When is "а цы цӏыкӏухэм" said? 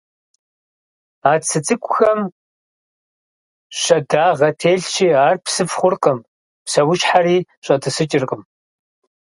1.29-2.19